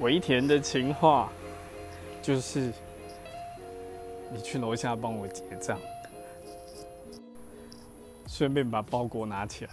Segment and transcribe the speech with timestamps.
[0.00, 1.30] 维田的情话
[2.20, 2.72] 就是
[4.32, 5.78] 你去楼下帮我结账，
[8.26, 9.70] 顺便把包裹拿起来。